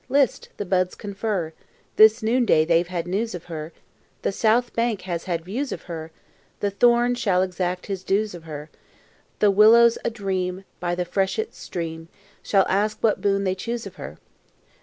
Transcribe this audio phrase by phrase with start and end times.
[0.09, 0.49] list!
[0.57, 1.53] The buds confer.
[1.95, 3.71] This noonday they've had news of her;
[4.23, 6.09] The south bank has had views of her;
[6.59, 8.71] The thorn shall exact his dues of her;
[9.37, 12.07] The willows adream By the freshet stream
[12.41, 14.17] Shall ask what boon they choose of her.